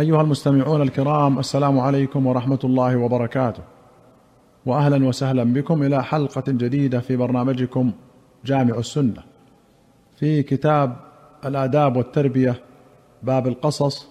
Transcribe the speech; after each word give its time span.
أيها 0.00 0.20
المستمعون 0.20 0.82
الكرام 0.82 1.38
السلام 1.38 1.80
عليكم 1.80 2.26
ورحمة 2.26 2.58
الله 2.64 2.96
وبركاته. 2.96 3.62
واهلا 4.66 5.06
وسهلا 5.06 5.44
بكم 5.44 5.82
إلى 5.82 6.04
حلقة 6.04 6.42
جديدة 6.48 7.00
في 7.00 7.16
برنامجكم 7.16 7.92
جامع 8.44 8.74
السنة. 8.78 9.22
في 10.16 10.42
كتاب 10.42 10.96
الآداب 11.44 11.96
والتربية 11.96 12.54
باب 13.22 13.46
القصص 13.46 14.08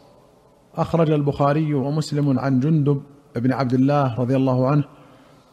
أخرج 0.75 1.11
البخاري 1.11 1.73
ومسلم 1.73 2.39
عن 2.39 2.59
جندب 2.59 3.01
بن 3.35 3.53
عبد 3.53 3.73
الله 3.73 4.19
رضي 4.19 4.35
الله 4.35 4.67
عنه 4.67 4.83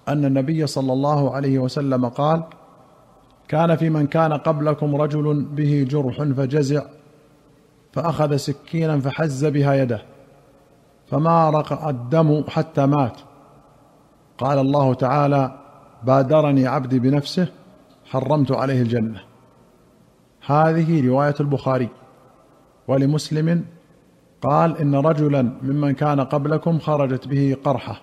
أن 0.09 0.25
النبي 0.25 0.67
صلى 0.67 0.93
الله 0.93 1.35
عليه 1.35 1.59
وسلم 1.59 2.09
قال 2.09 2.43
كان 3.49 3.77
في 3.77 3.91
من 3.91 4.07
كان 4.07 4.33
قبلكم 4.33 4.97
رجل 4.97 5.45
به 5.45 5.87
جرح 5.91 6.23
فجزع 6.23 6.83
فأخذ 7.93 8.37
سكينا 8.37 9.01
فحز 9.01 9.45
بها 9.45 9.75
يده. 9.75 10.16
فما 11.11 11.51
رق 11.51 11.87
الدم 11.87 12.45
حتى 12.49 12.87
مات. 12.87 13.21
قال 14.39 14.59
الله 14.59 14.95
تعالى 14.95 15.59
بادرني 16.05 16.67
عبدي 16.67 16.99
بنفسه 16.99 17.49
حرمت 18.05 18.53
عليه 18.53 18.83
الجنة. 18.83 19.21
هذه 20.47 21.09
رواية 21.09 21.35
البخاري. 21.41 21.89
ولمسلم 22.89 23.65
قال 24.43 24.79
إن 24.79 24.95
رجلا 24.95 25.43
ممن 25.63 25.93
كان 25.95 26.21
قبلكم 26.21 26.79
خرجت 26.79 27.29
به 27.29 27.57
قرحة 27.65 28.01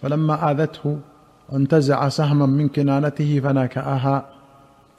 فلما 0.00 0.50
آذته 0.50 0.98
انتزع 1.52 2.08
سهما 2.08 2.46
من 2.46 2.68
كنانته 2.68 3.40
فنكاها 3.40 4.26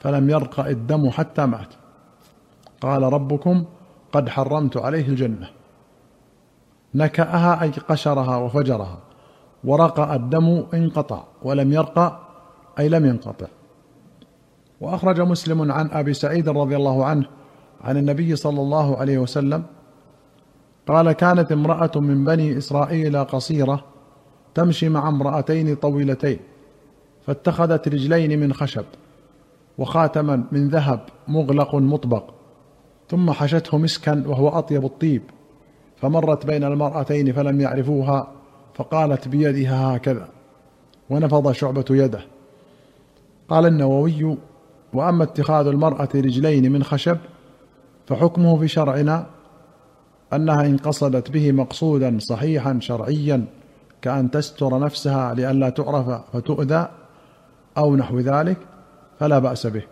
فلم 0.00 0.30
يرق 0.30 0.60
الدم 0.60 1.10
حتى 1.10 1.46
مات. 1.46 1.74
قال 2.80 3.02
ربكم 3.02 3.64
قد 4.12 4.28
حرمت 4.28 4.76
عليه 4.76 5.08
الجنة. 5.08 5.48
نكأها 6.94 7.62
أي 7.62 7.70
قشرها 7.70 8.36
وفجرها. 8.36 8.98
ورقى 9.64 10.16
الدم 10.16 10.64
انقطع 10.74 11.24
ولم 11.42 11.72
يرقى 11.72 12.20
أي 12.78 12.88
لم 12.88 13.06
ينقطع. 13.06 13.46
وأخرج 14.80 15.20
مسلم 15.20 15.72
عن 15.72 15.90
أبي 15.90 16.14
سعيد 16.14 16.48
رضي 16.48 16.76
الله 16.76 17.04
عنه 17.04 17.26
عن 17.80 17.96
النبي 17.96 18.36
صلى 18.36 18.60
الله 18.60 18.96
عليه 18.96 19.18
وسلم 19.18 19.62
قال 20.88 21.12
كانت 21.12 21.52
امرأة 21.52 21.90
من 21.96 22.24
بني 22.24 22.58
إسرائيل 22.58 23.24
قصيرة 23.24 23.84
تمشي 24.54 24.88
مع 24.88 25.08
امرأتين 25.08 25.74
طويلتين 25.74 26.38
فاتخذت 27.26 27.88
رجلين 27.88 28.40
من 28.40 28.52
خشب 28.52 28.84
وخاتما 29.78 30.44
من 30.52 30.68
ذهب 30.68 31.00
مغلق 31.28 31.74
مطبق 31.74 32.24
ثم 33.08 33.30
حشته 33.30 33.78
مسكا 33.78 34.24
وهو 34.26 34.48
أطيب 34.48 34.84
الطيب. 34.84 35.22
فمرت 36.04 36.46
بين 36.46 36.64
المرأتين 36.64 37.32
فلم 37.32 37.60
يعرفوها 37.60 38.28
فقالت 38.74 39.28
بيدها 39.28 39.96
هكذا 39.96 40.28
ونفض 41.10 41.52
شعبة 41.52 41.84
يده. 41.90 42.20
قال 43.48 43.66
النووي 43.66 44.36
وأما 44.92 45.24
اتخاذ 45.24 45.66
المرأة 45.66 46.08
رجلين 46.14 46.72
من 46.72 46.84
خشب 46.84 47.18
فحكمه 48.06 48.58
في 48.58 48.68
شرعنا 48.68 49.26
أنها 50.32 50.66
إن 50.66 50.76
قصدت 50.76 51.30
به 51.30 51.52
مقصودا 51.52 52.18
صحيحا 52.20 52.78
شرعيا 52.80 53.44
كأن 54.02 54.30
تستر 54.30 54.78
نفسها 54.78 55.34
لئلا 55.34 55.68
تعرف 55.68 56.08
فتؤذى 56.32 56.88
أو 57.78 57.96
نحو 57.96 58.18
ذلك 58.18 58.58
فلا 59.18 59.38
بأس 59.38 59.66
به. 59.66 59.82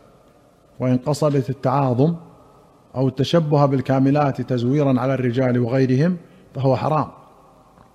وإن 0.80 0.96
قصدت 0.96 1.50
التعاظم 1.50 2.14
أو 2.96 3.08
التشبه 3.08 3.66
بالكاملات 3.66 4.40
تزويرا 4.40 5.00
على 5.00 5.14
الرجال 5.14 5.58
وغيرهم 5.58 6.16
فهو 6.54 6.76
حرام. 6.76 7.08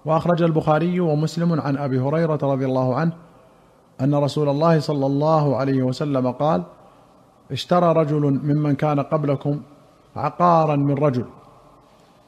وأخرج 0.06 0.42
البخاري 0.42 1.00
ومسلم 1.00 1.62
عن 1.62 1.78
أبي 1.78 2.00
هريرة 2.00 2.40
رضي 2.44 2.66
الله 2.66 2.95
عنه 2.95 3.12
أن 4.02 4.16
رسول 4.16 4.50
الله 4.50 4.80
صلى 4.80 5.06
الله 5.06 5.58
عليه 5.58 5.84
وسلم 5.84 6.31
قال 6.31 6.63
اشترى 7.52 7.94
رجل 7.94 8.40
ممن 8.44 8.75
كان 8.75 9.00
قبلكم 9.00 9.62
عقارا 10.16 10.75
من 10.75 10.94
رجل 10.94 11.25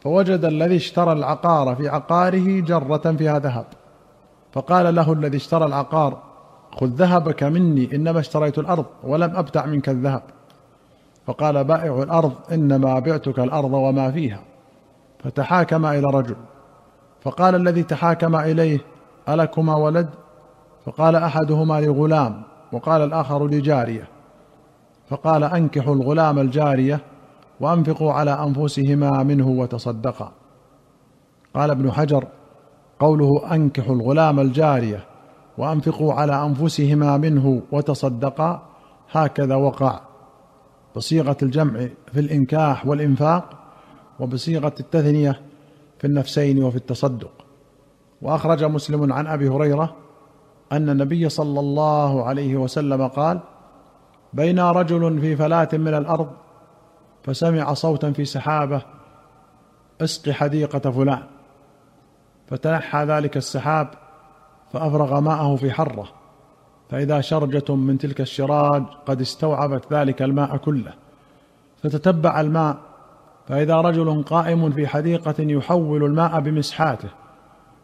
فوجد 0.02 0.46
الذي 0.46 0.75
اشترى 0.75 1.12
العقار 1.12 1.75
في 1.75 1.90
عقاره 1.90 2.59
جرة 2.59 3.16
فيها 3.18 3.40
ذهب 3.40 3.66
فقال 4.52 4.96
له 4.96 5.13
الذي 5.13 5.38
اشترى 5.38 5.66
العقار 5.66 6.22
خذ 6.72 6.88
ذهبك 6.88 7.44
مني 7.44 7.96
إنما 7.96 8.19
اشتريت 8.19 8.58
الأرض 8.58 8.85
ولم 9.03 9.35
أبتع 9.35 9.66
منك 9.66 9.90
الذهب. 9.90 10.22
فقال 11.29 11.63
بائع 11.63 12.03
الأرض 12.03 12.34
إنما 12.51 13.00
بعتك 13.00 13.40
الأرض 13.40 13.73
وما 13.73 14.12
فيها. 14.12 14.40
فتحاكم 15.23 15.85
إلى 15.85 16.07
رجل. 16.13 16.35
فقال 17.22 17.56
الذي 17.56 17.84
تحاكم 17.84 18.35
إليه 18.35 18.79
ألكما 19.29 19.75
ولد؟ 19.75 20.09
فقال 20.85 21.16
أحدهما 21.16 21.81
لغلام 21.81 22.41
وقال 22.72 23.01
الآخر 23.01 23.47
لجارية. 23.47 24.07
فقال 25.09 25.44
أنكحوا 25.44 25.95
الغلام 25.95 26.40
الجارية 26.40 27.00
وأنفقوا 27.59 28.13
على 28.13 28.31
أنفسهما 28.31 29.23
منه 29.23 29.47
وتصدقا. 29.47 30.31
قال 31.56 31.72
ابن 31.72 31.91
حجر 31.91 32.28
قوله 33.00 33.56
أنكحوا 33.56 33.96
الغلام 33.96 34.40
الجارية 34.40 35.03
وأنفقوا 35.57 36.13
على 36.13 36.46
أنفسهما 36.46 37.17
منه 37.17 37.61
وتصدقا 37.72 38.61
هكذا 39.11 39.56
وقع. 39.56 40.09
بصيغة 40.95 41.38
الجمع 41.44 41.88
في 42.13 42.19
الإنكاح 42.19 42.88
والإنفاق 42.88 43.50
وبصيغة 44.19 44.73
التثنية 44.79 45.41
في 46.00 46.07
النفسين 46.07 46.63
وفي 46.63 46.75
التصدق. 46.75 47.31
وأخرج 48.22 48.63
مسلم 48.63 49.13
عن 49.13 49.28
أبي 49.28 49.49
هريرة 49.49 49.95
أن 50.72 50.89
النبي 50.89 51.29
صلى 51.29 51.59
الله 51.59 52.25
عليه 52.25 52.57
وسلم 52.57 53.07
قال 53.07 53.39
بين 54.33 54.59
رجل 54.59 55.22
في 55.22 55.35
فلاة 55.35 55.69
من 55.73 55.94
الأرض 55.94 56.29
فسمع 57.23 57.73
صوتا 57.73 58.11
في 58.11 58.25
سحابة 58.25 58.81
اسق 60.01 60.29
حديقة 60.29 60.91
فلان. 60.91 61.23
فتنحى 62.47 63.05
ذلك 63.05 63.38
السحاب 63.38 63.88
فأفرغ 64.73 65.19
ماءه 65.19 65.55
في 65.55 65.72
حرة. 65.72 66.19
فإذا 66.89 67.22
شرجة 67.22 67.75
من 67.75 67.97
تلك 67.97 68.22
الشراج 68.22 68.83
قد 69.05 69.22
استوعبت 69.22 69.94
ذلك 69.94 70.22
الماء 70.22 70.57
كله 70.57 70.94
فتتبع 71.83 72.41
الماء 72.41 72.77
فإذا 73.47 73.75
رجل 73.75 74.23
قائم 74.23 74.72
في 74.72 74.88
حديقة 74.88 75.35
يحول 75.39 76.03
الماء 76.03 76.39
بمسحاته 76.39 77.09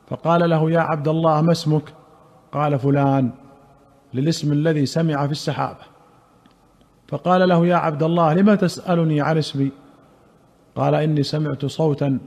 فقال 0.08 0.50
له 0.50 0.72
يا 0.72 0.80
عبد 0.80 1.08
الله 1.08 1.42
ما 1.42 1.52
اسمك؟ 1.52 1.94
قال 2.52 2.80
فلان 2.80 3.32
للاسم 4.14 4.52
الذي 4.52 4.86
سمع 4.86 5.26
في 5.26 5.32
السحابة. 5.32 5.86
فقال 7.08 7.50
له 7.50 7.68
يا 7.68 7.76
عبد 7.76 8.04
الله 8.04 8.34
لم 8.34 8.56
تسألني 8.56 9.22
عن 9.22 9.38
اسمي؟ 9.38 9.72
قال 10.76 10.96
إني 10.96 11.24
سمعت 11.24 11.66
صوتا 11.66 12.20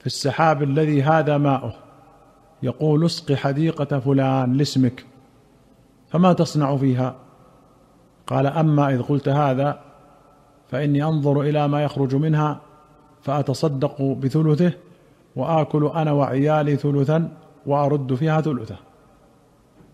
في 0.00 0.06
السحاب 0.06 0.62
الذي 0.62 1.02
هذا 1.02 1.38
ماؤه 1.38 1.74
يقول 2.62 3.06
اسق 3.06 3.32
حديقة 3.32 3.98
فلان 3.98 4.52
لاسمك. 4.52 5.04
فما 6.14 6.32
تصنع 6.32 6.76
فيها؟ 6.76 7.16
قال 8.26 8.46
أما 8.46 8.94
إذ 8.94 9.02
قلت 9.02 9.28
هذا 9.28 9.80
فإني 10.70 11.04
أنظر 11.04 11.40
إلى 11.40 11.68
ما 11.68 11.82
يخرج 11.82 12.14
منها 12.14 12.60
فأتصدق 13.22 14.02
بثلثه 14.02 14.72
وآكل 15.36 15.90
أنا 15.94 16.12
وعيالي 16.12 16.76
ثلثا 16.76 17.28
وأرد 17.66 18.14
فيها 18.14 18.40
ثلثه. 18.40 18.76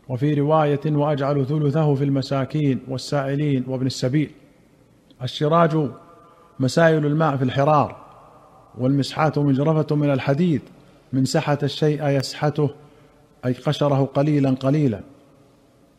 وفي 0.09 0.34
رواية 0.34 0.80
وأجعل 0.86 1.47
ثلثه 1.47 1.94
في 1.94 2.04
المساكين 2.04 2.80
والسائلين 2.88 3.64
وابن 3.69 3.86
السبيل. 3.86 4.30
الشراج 5.22 5.88
مسايل 6.60 7.06
الماء 7.06 7.36
في 7.36 7.44
الحرار 7.44 7.97
والمسحات 8.78 9.38
مجرفة 9.38 9.97
من 9.97 10.10
الحديد 10.10 10.62
من 11.12 11.25
سحت 11.25 11.65
الشيء 11.65 12.06
يسحته 12.09 12.71
أي 13.45 13.53
قشره 13.53 14.04
قليلا 14.15 14.50
قليلا. 14.50 15.00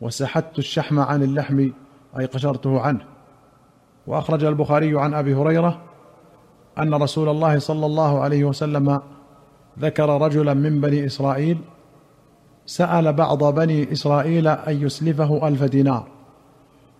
وسحت 0.02 0.58
الشحم 0.58 0.98
عن 0.98 1.22
اللحم 1.22 1.70
أي 2.18 2.24
قشرته 2.26 2.80
عنه. 2.80 3.04
وأخرج 4.06 4.44
البخاري 4.44 5.00
عن 5.00 5.14
أبي 5.14 5.34
هريرة 5.34 5.82
أن 6.78 6.94
رسول 6.94 7.28
الله 7.28 7.58
صلى 7.58 7.86
الله 7.86 8.20
عليه 8.20 8.44
وسلم 8.44 9.00
ذكر 9.78 10.20
رجلا 10.20 10.54
من 10.54 10.80
بني 10.80 11.06
إسرائيل 11.06 11.58
سأل 12.66 13.12
بعض 13.12 13.44
بني 13.44 13.92
إسرائيل 13.92 14.48
أن 14.48 14.82
يسلفه 14.82 15.48
ألف 15.48 15.62
دينار. 15.62 16.08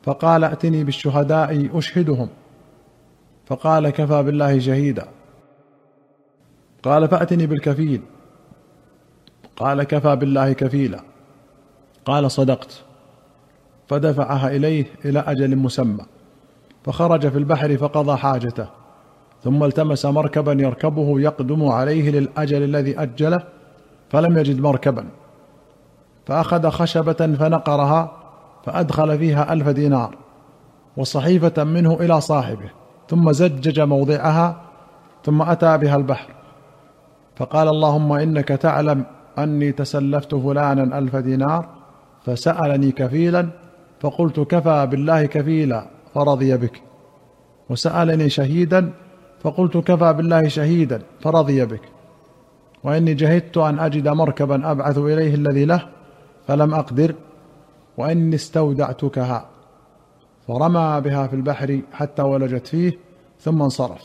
فقال 0.02 0.44
ائتني 0.44 0.84
بالشهداء 0.84 1.78
أشهدهم. 1.78 2.28
فقال 3.46 3.90
كفى 3.90 4.22
بالله 4.22 4.58
شهيدا. 4.58 5.08
قال 6.82 7.08
فأتني 7.08 7.46
بالكفيل. 7.46 8.02
قال 9.56 9.82
كفى 9.82 10.16
بالله 10.16 10.52
كفيلا. 10.52 11.00
قال 12.04 12.31
صدقت. 12.31 12.82
فدفعها 13.93 14.49
إليه 14.49 14.87
إلى 15.05 15.19
أجل 15.19 15.56
مسمى 15.56 16.05
فخرج 16.85 17.29
في 17.29 17.39
البحر 17.39 17.77
فقضى 17.77 18.17
حاجته 18.17 18.67
ثم 19.44 19.65
التمس 19.65 20.06
مركبا 20.06 20.53
يركبه 20.53 21.21
يقدم 21.21 21.69
عليه 21.69 22.11
للأجل 22.11 22.62
الذي 22.62 22.99
أجله 22.99 23.43
فلم 24.11 24.39
يجد 24.39 24.61
مركبا 24.61 25.05
فأخذ 26.27 26.71
خشبة 26.71 27.12
فنقرها 27.12 28.12
فأدخل 28.65 29.19
فيها 29.19 29.53
ألف 29.53 29.69
دينار 29.69 30.17
وصحيفة 30.97 31.65
منه 31.65 31.95
إلى 32.00 32.21
صاحبه 32.21 32.71
ثم 33.09 33.33
زجج 33.33 33.81
موضعها 33.81 34.61
ثم 35.25 35.43
أتى 35.43 35.79
بها 35.79 35.97
البحر 35.97 36.29
فقال 37.37 37.69
اللهم 37.69 38.12
إنك 38.12 38.49
تعلم 38.49 39.05
أني 39.38 39.73
تسلفت 39.73 40.35
فلانا 40.35 40.99
ألف 40.99 41.17
دينار 41.17 41.69
فسألني 42.27 42.93
كفيلا 42.93 43.62
فقلت 44.02 44.40
كفى 44.40 44.87
بالله 44.90 45.26
كفيلا 45.26 45.87
فرضي 46.14 46.56
بك. 46.56 46.82
وسألني 47.70 48.28
شهيدا 48.31 48.93
فقلت 49.40 49.76
كفى 49.76 50.12
بالله 50.12 50.49
شهيدا 50.49 51.02
فرضي 51.20 51.64
بك. 51.64 51.81
وإني 52.84 53.14
جهدت 53.14 53.58
أن 53.58 53.78
أجد 53.78 54.08
مركبا 54.08 54.70
أبعث 54.70 54.99
إليه 54.99 55.34
الذي 55.34 55.64
له 55.64 55.88
فلم 56.46 56.75
أقدر 56.75 57.14
وإني 57.99 58.34
استودعتكها. 58.34 59.49
فرمى 60.49 61.00
بها 61.00 61.26
في 61.26 61.37
البحر 61.37 61.81
حتى 61.93 62.22
ولجت 62.22 62.66
فيه 62.66 62.93
ثم 63.40 63.62
انصرف. 63.62 64.04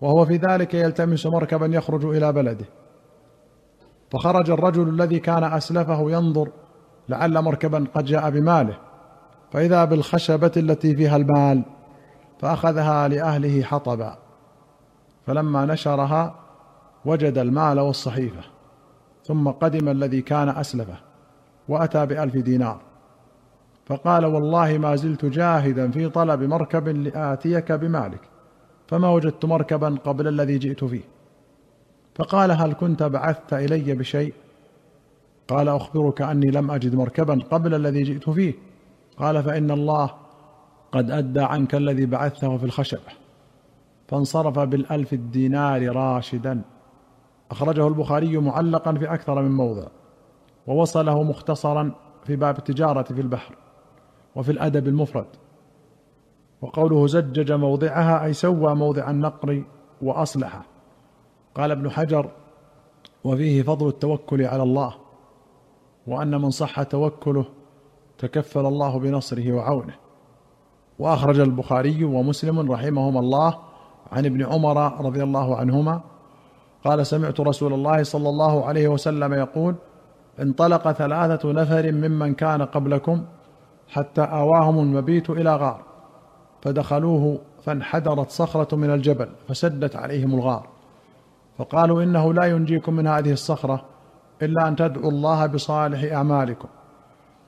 وهو 0.00 0.24
في 0.24 0.36
ذلك 0.36 0.74
يلتمس 0.74 1.26
مركبا 1.26 1.66
يخرج 1.66 2.04
إلى 2.04 2.32
بلده. 2.32 2.66
فخرج 4.10 4.50
الرجل 4.50 4.88
الذي 4.88 5.18
كان 5.18 5.44
أسلفه 5.44 6.10
ينظر 6.10 6.48
لعل 7.10 7.42
مركبا 7.42 7.86
قد 7.94 8.04
جاء 8.04 8.30
بماله. 8.30 8.78
فإذا 9.52 9.84
بالخشبة 9.84 10.52
التي 10.56 10.96
فيها 10.96 11.16
المال 11.16 11.62
فأخذها 12.40 13.08
لأهله 13.08 13.62
حطبا. 13.62 14.18
فلما 15.26 15.66
نشرها 15.66 16.34
وجد 17.04 17.38
المال 17.38 17.80
والصحيفة. 17.80 18.42
ثم 19.24 19.48
قدم 19.48 19.88
الذي 19.88 20.22
كان 20.22 20.48
أسلفه 20.48 20.96
وأتى 21.68 22.06
بألف 22.06 22.36
دينار. 22.36 22.80
فقال 23.86 24.24
والله 24.24 24.78
ما 24.78 24.96
زلت 24.96 25.24
جاهدا 25.24 25.90
في 25.90 26.08
طلب 26.08 26.42
مركب 26.42 26.88
لآتيك 26.88 27.72
بمالك 27.72 28.20
فما 28.88 29.10
وجدت 29.10 29.44
مركبا 29.44 29.98
قبل 30.04 30.28
الذي 30.28 30.58
جئت 30.58 30.84
فيه. 30.84 31.04
فقال 32.14 32.50
هل 32.50 32.72
كنت 32.72 33.02
بعثت 33.02 33.52
إلي 33.52 33.94
بشيء؟ 33.94 34.34
قال 35.50 35.68
أخبرك 35.68 36.22
أني 36.22 36.50
لم 36.50 36.70
أجد 36.70 36.94
مركبا 36.94 37.42
قبل 37.50 37.74
الذي 37.74 38.02
جئت 38.02 38.30
فيه. 38.30 38.54
قال 39.16 39.42
فإن 39.42 39.70
الله 39.70 40.10
قد 40.92 41.10
أدى 41.10 41.40
عنك 41.40 41.74
الذي 41.74 42.06
بعثته 42.06 42.56
في 42.56 42.64
الخشبة. 42.64 43.12
فانصرف 44.08 44.58
بالألف 44.58 45.12
الدينار 45.12 45.96
راشدا. 45.96 46.62
أخرجه 47.50 47.88
البخاري 47.88 48.36
معلقا 48.36 48.94
في 48.94 49.14
أكثر 49.14 49.42
من 49.42 49.50
موضع. 49.50 49.86
ووصله 50.66 51.22
مختصرا 51.22 51.92
في 52.24 52.36
باب 52.36 52.58
التجارة 52.58 53.02
في 53.02 53.20
البحر 53.20 53.54
وفي 54.36 54.52
الأدب 54.52 54.88
المفرد. 54.88 55.26
وقوله 56.62 57.06
زجج 57.06 57.52
موضعها 57.52 58.24
أي 58.24 58.32
سوى 58.32 58.74
موضع 58.74 59.10
النقر 59.10 59.64
وأصلحه. 60.02 60.64
قال 61.54 61.70
ابن 61.70 61.90
حجر 61.90 62.30
وفيه 63.24 63.62
فضل 63.62 63.88
التوكل 63.88 64.42
على 64.42 64.62
الله. 64.62 65.09
وأن 66.06 66.40
من 66.40 66.50
صح 66.50 66.82
توكله 66.82 67.44
تكفل 68.18 68.66
الله 68.66 68.98
بنصره 68.98 69.52
وعونه. 69.52 69.94
وأخرج 70.98 71.40
البخاري 71.40 72.04
ومسلم 72.04 72.72
رحمهما 72.72 73.20
الله 73.20 73.58
عن 74.12 74.26
ابن 74.26 74.46
عمر 74.46 75.04
رضي 75.06 75.22
الله 75.22 75.56
عنهما 75.56 76.00
قال 76.84 77.06
سمعت 77.06 77.40
رسول 77.40 77.72
الله 77.72 78.02
صلى 78.02 78.28
الله 78.28 78.64
عليه 78.64 78.88
وسلم 78.88 79.34
يقول 79.34 79.74
انطلق 80.40 80.92
ثلاثة 80.92 81.52
نفر 81.52 81.92
ممن 81.92 82.34
كان 82.34 82.62
قبلكم 82.62 83.24
حتى 83.88 84.20
آواهم 84.20 84.78
المبيت 84.78 85.30
إلى 85.30 85.56
غار 85.56 85.82
فدخلوه 86.62 87.38
فانحدرت 87.62 88.30
صخرة 88.30 88.76
من 88.76 88.90
الجبل 88.90 89.28
فسدت 89.48 89.96
عليهم 89.96 90.34
الغار 90.34 90.66
فقالوا 91.58 92.02
إنه 92.02 92.34
لا 92.34 92.44
ينجيكم 92.44 92.94
من 92.94 93.06
هذه 93.06 93.32
الصخرة 93.32 93.84
إلا 94.42 94.68
أن 94.68 94.76
تدعوا 94.76 95.10
الله 95.10 95.46
بصالح 95.46 96.12
أعمالكم. 96.12 96.68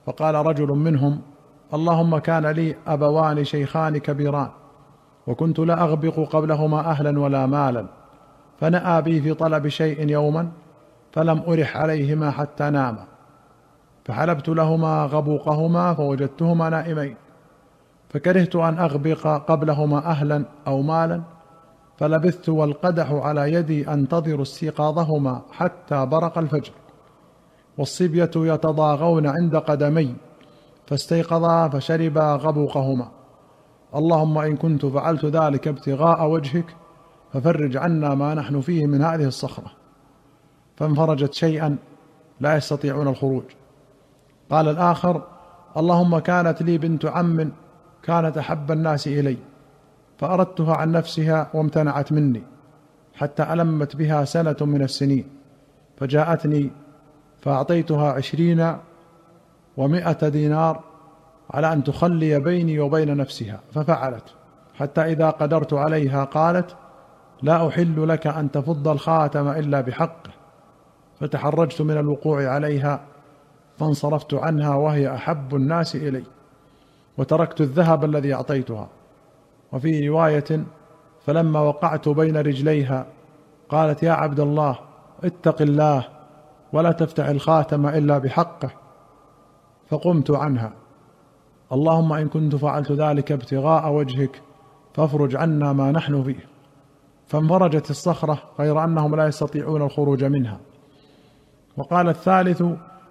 فقال 0.06 0.34
رجل 0.34 0.68
منهم 0.68 1.20
اللهم 1.74 2.18
كان 2.18 2.46
لي 2.46 2.76
أبوان 2.86 3.44
شيخان 3.44 3.98
كبيران 3.98 4.48
وكنت 5.26 5.58
لا 5.58 5.82
أغبق 5.82 6.20
قبلهما 6.20 6.80
أهلا 6.80 7.20
ولا 7.20 7.46
مالا 7.46 7.86
فنأى 8.60 9.02
بي 9.02 9.20
في 9.20 9.34
طلب 9.34 9.68
شيء 9.68 10.08
يوما 10.08 10.48
فلم 11.12 11.42
أرح 11.48 11.76
عليهما 11.76 12.30
حتى 12.30 12.70
ناما. 12.70 13.04
فحلبت 14.04 14.48
لهما 14.48 15.04
غبوقهما 15.04 15.94
فوجدتهما 15.94 16.70
نائمين. 16.70 17.16
فكرهت 18.08 18.56
أن 18.56 18.78
أغبق 18.78 19.26
قبلهما 19.26 19.98
أهلا 19.98 20.44
أو 20.66 20.82
مالا 20.82 21.22
فلبثت 22.02 22.49
والقدح 22.49 23.12
على 23.12 23.52
يدي 23.52 23.88
أنتظر 23.93 24.43
استيقاظهما 24.43 25.43
حتى 25.52 26.06
برق 26.06 26.38
الفجر. 26.38 26.72
والصبية 27.78 28.31
يتضاغون 28.37 29.26
عند 29.26 29.56
قدمي 29.56 30.14
فاستيقظا 30.87 31.69
فشربا 31.69 32.34
غبوقهما. 32.34 33.08
اللهم 33.94 34.38
إن 34.38 34.56
كنت 34.56 34.87
فعلت 34.87 35.25
ذلك 35.25 35.69
ابتغاء 35.69 36.31
وجهك 36.31 36.76
ففرج 37.32 37.76
عنا 37.76 38.14
ما 38.14 38.34
نحن 38.34 38.60
فيه 38.60 38.87
من 38.87 39.02
هذه 39.02 39.25
الصخرة. 39.25 39.70
فانفرجت 40.76 41.34
شيئا 41.34 41.76
لا 42.40 42.56
يستطيعون 42.56 43.08
الخروج. 43.08 43.44
قال 44.50 44.69
الآخر 44.69 45.22
اللهم 45.76 46.19
كانت 46.19 46.62
لي 46.62 46.78
بنت 46.78 47.06
عم 47.06 47.52
كانت 48.02 48.38
أحب 48.38 48.72
الناس 48.72 49.06
إلي. 49.06 49.51
فأردتها 50.19 50.75
عن 50.76 50.93
نفسها 50.93 51.50
وامتنعت 51.55 52.12
مني 52.12 52.43
حتى 53.14 53.53
ألمت 53.53 53.97
بها 53.97 54.25
سنة 54.25 54.56
من 54.61 54.82
السنين 54.82 55.29
فجاءتني 55.97 56.70
فأعطيتها 57.41 58.12
عشرين 58.12 58.76
ومائة 59.76 60.29
دينار 60.29 60.81
على 61.50 61.73
أن 61.73 61.85
تخلي 61.85 62.41
بيني 62.41 62.81
وبين 62.81 63.17
نفسها 63.17 63.61
ففعلت 63.73 64.35
حتى 64.75 65.00
إذا 65.00 65.31
قدرت 65.31 65.73
عليها 65.73 66.25
قالت 66.25 66.76
لا 67.43 67.69
أحل 67.69 68.09
لك 68.09 68.26
أن 68.26 68.50
تفض 68.50 68.88
الخاتم 68.88 69.49
إلا 69.49 69.81
بحقه. 69.81 70.31
فتحرجت 71.20 71.82
من 71.82 71.99
الوقوع 71.99 72.49
عليها 72.49 73.00
فانصرفت 73.78 74.35
عنها 74.35 74.75
وهي 74.75 75.14
أحب 75.14 75.54
الناس 75.57 75.97
إلي 75.97 76.25
وتركت 77.19 77.61
الذهب 77.61 78.04
الذي 78.04 78.35
أعطيتها. 78.35 78.88
وفي 79.73 80.09
رواية 80.09 80.64
فلما 81.26 81.61
وقعت 81.61 82.09
بين 82.09 82.37
رجليها 82.37 83.07
قالت 83.69 84.02
يا 84.02 84.12
عبد 84.12 84.41
الله 84.41 84.79
اتق 85.25 85.62
الله 85.62 86.09
ولا 86.73 86.93
تفتح 86.93 87.26
الخاتم 87.26 87.87
إلا 87.87 88.19
بحقه 88.19 88.71
فقمت 89.88 90.31
عنها. 90.31 90.73
اللهم 91.73 92.12
إن 92.12 92.29
كنت 92.29 92.57
فعلت 92.57 92.93
ذلك 92.93 93.33
ابتغاء 93.33 93.93
وجهك 93.93 94.43
فافرج 94.95 95.37
عنا 95.37 95.73
ما 95.73 95.93
نحن 95.93 96.23
فيه. 96.23 96.49
فانفرجت 97.26 97.91
الصخرة 97.91 98.43
غير 98.59 98.85
أنهم 98.85 99.17
لا 99.17 99.26
يستطيعون 99.26 99.83
الخروج 99.83 100.25
منها. 100.25 100.61
وقال 101.76 102.09
الثالث 102.09 102.62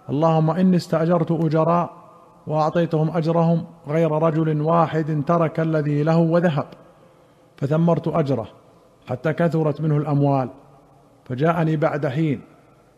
اللهم 0.10 0.52
إني 0.52 0.76
استأجرت 0.76 1.32
أجراء 1.32 2.01
وأعطيتهم 2.48 3.18
أجرهم 3.18 3.66
غير 3.88 4.12
رجل 4.12 4.62
واحد 4.62 5.24
ترك 5.28 5.60
الذي 5.60 6.04
له 6.04 6.18
وذهب. 6.18 6.66
فثمرت 7.58 8.08
أجره 8.08 8.48
حتى 9.08 9.34
كثرت 9.34 9.82
منه 9.82 9.98
الأموال. 9.98 10.50
فجاءني 11.26 11.76
بعد 11.78 12.08
حين 12.08 12.42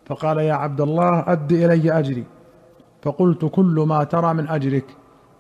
فقال 0.05 0.38
يا 0.38 0.53
عبد 0.53 0.81
الله 0.81 1.23
أد 1.27 1.51
إلي 1.51 2.00
أجري. 2.00 2.23
فقلت 3.01 3.45
كل 3.45 3.85
ما 3.88 4.03
ترى 4.03 4.33
من 4.33 4.47
أجرك 4.47 4.85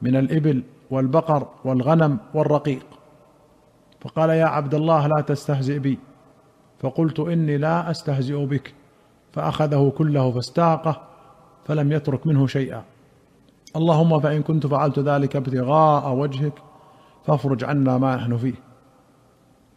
من 0.01 0.15
الإبل 0.15 0.63
والبقر 0.91 1.47
والغنم 1.65 2.17
والرقيق. 2.33 2.85
فقال 4.01 4.29
يا 4.29 4.45
عبد 4.45 4.73
الله 4.73 5.07
لا 5.07 5.21
تستهزئ 5.21 5.79
بي. 5.79 5.99
فقلت 6.79 7.19
إني 7.19 7.57
لا 7.57 7.91
أستهزئ 7.91 8.45
بك. 8.45 8.73
فأخذه 9.33 9.93
كله 9.97 10.31
فاستاقه 10.31 11.01
فلم 11.65 11.91
يترك 11.91 12.27
منه 12.27 12.47
شيئا. 12.47 12.83
اللهم 13.75 14.19
فإن 14.19 14.41
كنت 14.41 14.67
فعلت 14.67 14.99
ذلك 14.99 15.35
ابتغاء 15.35 16.13
وجهك 16.15 16.53
فافرج 17.25 17.63
عنا 17.63 17.97
ما 17.97 18.15
نحن 18.15 18.37
فيه. 18.37 18.53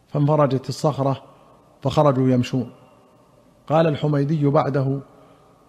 فانفرجت 0.07 0.69
الصخرة 0.69 1.23
فخرجوا 1.81 2.29
يمشون. 2.29 2.71
قال 3.67 3.87
الحميدي 3.87 4.47
بعده 4.47 4.99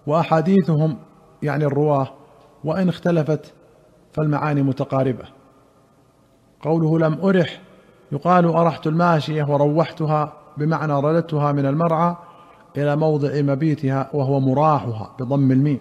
وأحاديثهم 0.07 0.97
يعني 1.43 1.65
الرواة 1.65 2.09
وإن 2.65 2.89
اختلفت 2.89 3.53
فالمعاني 4.13 4.63
متقاربة. 4.63 5.25
قوله 6.63 6.99
لم 6.99 7.21
أرح 7.25 7.61
يقال 8.13 8.45
أرحت 8.45 8.87
الماشية 8.87 9.45
وروحتها 9.45 10.33
بمعنى 10.57 10.93
رددتها 10.93 11.53
من 11.53 11.67
المرعى 11.67 12.17
إلى 12.77 12.97
موضع 12.97 13.41
مبيتها 13.41 14.11
وهو 14.15 14.41
مراحها 14.41 15.11
بضم 15.21 15.53
الميم. 15.53 15.81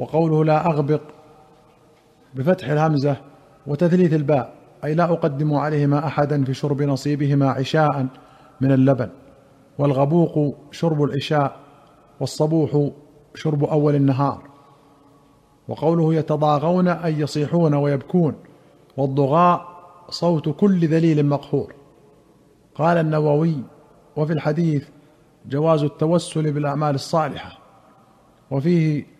وقوله 0.00 0.44
لا 0.44 0.66
أغبق 0.66 1.00
بفتح 2.34 2.68
الهمزة 2.68 3.16
وتثليث 3.66 4.12
الباء 4.12 4.54
أي 4.84 4.94
لا 4.94 5.04
أقدم 5.04 5.54
عليهما 5.54 6.06
أحدا 6.06 6.44
في 6.44 6.54
شرب 6.54 6.82
نصيبهما 6.82 7.50
عشاء 7.50 8.06
من 8.60 8.72
اللبن. 8.72 9.08
والغبوق 9.78 10.56
شرب 10.70 11.02
العشاء 11.02 11.56
والصبوح 12.20 12.90
شرب 13.34 13.64
أول 13.64 13.94
النهار. 13.94 14.42
وقوله 15.68 16.14
يتضاغون 16.14 16.88
أي 16.88 17.20
يصيحون 17.20 17.74
ويبكون. 17.74 18.34
والضغاء 18.96 19.66
صوت 20.08 20.48
كل 20.48 20.86
ذليل 20.86 21.26
مقهور. 21.26 21.74
قال 22.74 22.98
النووي 22.98 23.56
وفي 24.16 24.32
الحديث 24.32 24.88
جواز 25.46 25.82
التوسل 25.82 26.52
بالأعمال 26.52 26.94
الصالحة. 26.94 27.58
وفيه 28.50 29.19